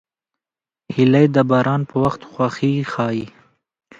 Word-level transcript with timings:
هیلۍ 0.95 1.25
د 1.35 1.37
باران 1.49 1.81
په 1.89 1.95
وخت 2.03 2.21
خوښي 2.31 2.73
ښيي 2.91 3.25